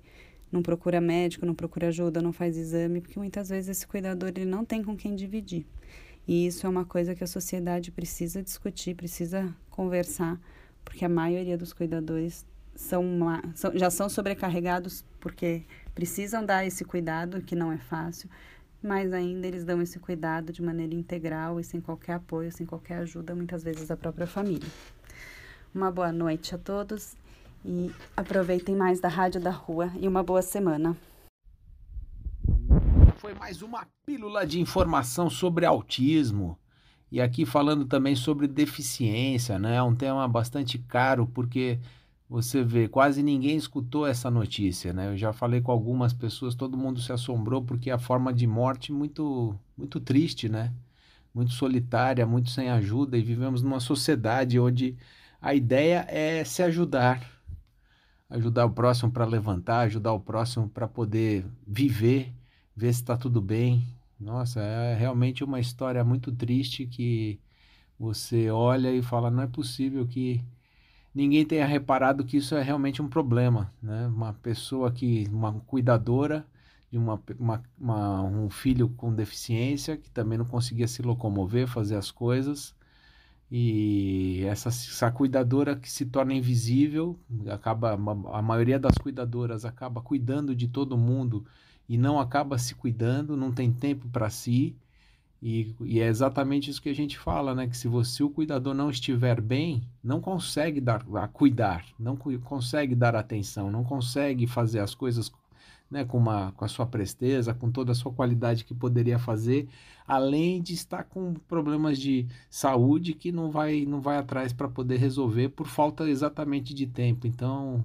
[0.51, 4.44] não procura médico, não procura ajuda, não faz exame, porque muitas vezes esse cuidador ele
[4.44, 5.66] não tem com quem dividir.
[6.26, 10.40] E isso é uma coisa que a sociedade precisa discutir, precisa conversar,
[10.84, 12.44] porque a maioria dos cuidadores
[12.74, 13.05] são,
[13.55, 18.28] são já são sobrecarregados porque precisam dar esse cuidado que não é fácil,
[18.83, 22.99] mas ainda eles dão esse cuidado de maneira integral e sem qualquer apoio, sem qualquer
[22.99, 24.68] ajuda, muitas vezes da própria família.
[25.74, 27.16] Uma boa noite a todos
[27.64, 30.97] e aproveitem mais da Rádio da Rua e uma boa semana.
[33.16, 36.59] Foi mais uma pílula de informação sobre autismo.
[37.12, 39.76] E aqui falando também sobre deficiência, né?
[39.76, 41.78] É um tema bastante caro porque
[42.31, 45.09] você vê, quase ninguém escutou essa notícia, né?
[45.09, 48.93] Eu já falei com algumas pessoas, todo mundo se assombrou porque a forma de morte
[48.93, 50.72] muito muito triste, né?
[51.35, 54.97] Muito solitária, muito sem ajuda e vivemos numa sociedade onde
[55.43, 57.20] a ideia é se ajudar.
[58.31, 62.33] Ajudar o próximo para levantar, ajudar o próximo para poder viver,
[62.76, 63.85] ver se está tudo bem.
[64.20, 67.41] Nossa, é realmente uma história muito triste que
[67.99, 70.41] você olha e fala, não é possível que
[71.14, 74.06] ninguém tenha reparado que isso é realmente um problema, né?
[74.08, 76.46] Uma pessoa que, uma cuidadora
[76.90, 81.96] de uma, uma, uma, um filho com deficiência que também não conseguia se locomover, fazer
[81.96, 82.74] as coisas
[83.50, 90.54] e essa, essa cuidadora que se torna invisível, acaba a maioria das cuidadoras acaba cuidando
[90.54, 91.44] de todo mundo
[91.88, 94.76] e não acaba se cuidando, não tem tempo para si.
[95.43, 97.66] E, e, é exatamente isso que a gente fala, né?
[97.66, 102.95] Que se você, o cuidador, não estiver bem, não consegue dar cuidar, não cu consegue
[102.95, 105.32] dar atenção, não consegue fazer as coisas
[105.91, 109.68] né, com, uma, com a sua presteza, com toda a sua qualidade que poderia fazer,
[110.07, 114.99] além de estar com problemas de saúde que não vai, não vai atrás para poder
[114.99, 117.26] resolver por falta exatamente de tempo.
[117.26, 117.84] Então,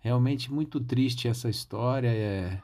[0.00, 2.60] realmente muito triste essa história, é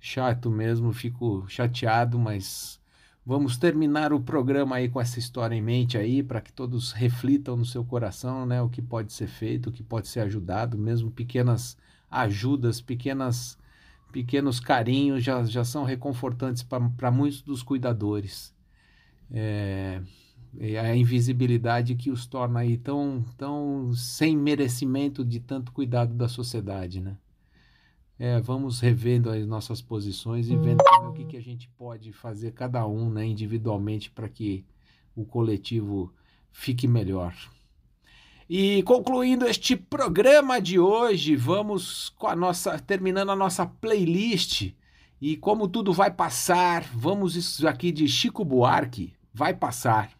[0.00, 2.80] chato mesmo, fico chateado, mas
[3.28, 7.56] Vamos terminar o programa aí com essa história em mente aí, para que todos reflitam
[7.56, 11.10] no seu coração, né, o que pode ser feito, o que pode ser ajudado, mesmo
[11.10, 11.76] pequenas
[12.08, 13.58] ajudas, pequenas
[14.12, 18.54] pequenos carinhos já, já são reconfortantes para muitos dos cuidadores.
[19.30, 20.00] É,
[20.60, 26.28] é a invisibilidade que os torna aí tão, tão sem merecimento de tanto cuidado da
[26.28, 27.16] sociedade, né?
[28.18, 32.52] É, vamos revendo as nossas posições e vendo o que, que a gente pode fazer
[32.52, 34.64] cada um, né, individualmente, para que
[35.14, 36.12] o coletivo
[36.50, 37.34] fique melhor.
[38.48, 44.72] E concluindo este programa de hoje, vamos com a nossa terminando a nossa playlist
[45.20, 50.15] e como tudo vai passar, vamos aqui de Chico Buarque, vai passar.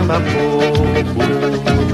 [0.00, 1.90] Samba popular.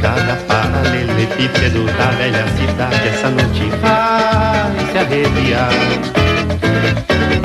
[0.00, 5.72] Cada paralelepípedo da velha cidade Essa noite vai se arrepiar.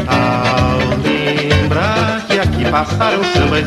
[0.08, 3.66] Ao lembrar que aqui passaram sambas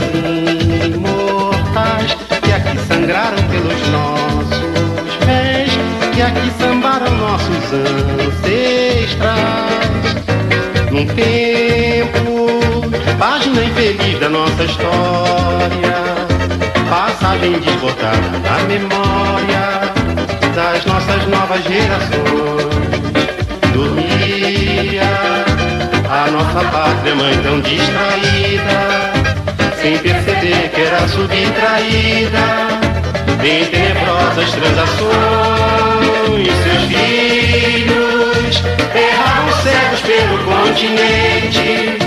[0.86, 5.70] imortais Que aqui sangraram pelos nossos pés
[6.14, 7.72] Que aqui sambaram nossos
[8.34, 9.08] ancestrais.
[10.90, 12.37] Num tempo
[13.18, 15.98] Página infeliz da nossa história.
[16.88, 19.80] Passagem desbotada da memória
[20.54, 22.98] Das nossas novas gerações.
[23.72, 25.02] Dormia
[26.08, 29.12] a nossa pátria mãe tão distraída
[29.82, 32.38] Sem perceber que era subtraída
[33.44, 34.98] Em tenebrosas transações
[36.62, 38.62] Seus filhos
[38.94, 41.97] erravam cegos pelo continente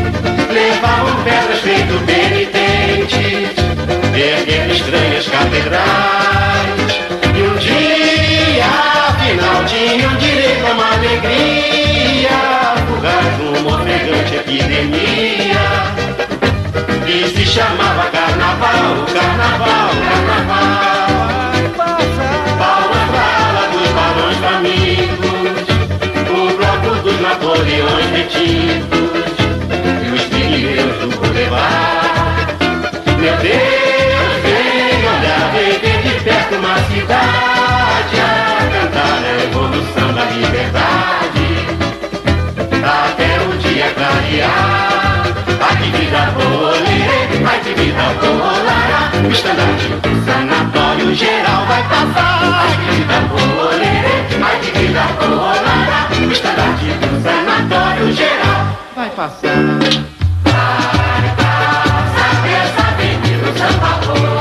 [0.51, 3.55] levavam pedras feito penitentes,
[4.13, 6.91] erguendo estranhas catedrais.
[7.33, 8.65] E um dia,
[9.07, 12.29] afinal, tinham direito a uma alegria,
[12.87, 15.63] fugaz uma ofegante epidemia,
[17.05, 21.11] que se chamava carnaval, carnaval, carnaval.
[22.59, 25.67] Palmas pra ala dos balões famintos,
[26.29, 29.00] o bloco dos Napoleões retidos
[47.73, 49.11] vida bolará.
[49.23, 52.39] O estandarte do sanatório geral vai passar.
[52.43, 53.17] Ai que vida
[54.43, 55.03] ai que vida.
[56.27, 60.01] O estandarte do sanatório geral vai passar.
[63.57, 64.40] É